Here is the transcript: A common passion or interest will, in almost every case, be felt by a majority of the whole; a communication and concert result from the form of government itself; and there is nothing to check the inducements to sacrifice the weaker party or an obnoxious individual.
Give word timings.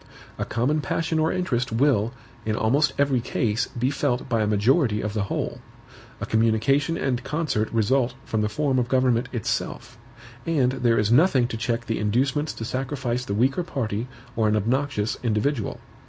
A 0.39 0.45
common 0.45 0.81
passion 0.81 1.19
or 1.19 1.31
interest 1.31 1.71
will, 1.71 2.11
in 2.43 2.55
almost 2.55 2.91
every 2.97 3.19
case, 3.21 3.67
be 3.67 3.91
felt 3.91 4.27
by 4.27 4.41
a 4.41 4.47
majority 4.47 4.99
of 4.99 5.13
the 5.13 5.25
whole; 5.25 5.59
a 6.19 6.25
communication 6.25 6.97
and 6.97 7.23
concert 7.23 7.71
result 7.71 8.15
from 8.25 8.41
the 8.41 8.49
form 8.49 8.79
of 8.79 8.87
government 8.89 9.29
itself; 9.31 9.99
and 10.43 10.71
there 10.71 10.97
is 10.97 11.11
nothing 11.11 11.47
to 11.49 11.55
check 11.55 11.85
the 11.85 11.99
inducements 11.99 12.51
to 12.53 12.65
sacrifice 12.65 13.25
the 13.25 13.35
weaker 13.35 13.61
party 13.61 14.07
or 14.35 14.47
an 14.47 14.55
obnoxious 14.55 15.19
individual. 15.21 15.79